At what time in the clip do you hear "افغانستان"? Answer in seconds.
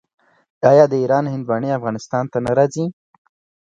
1.77-2.23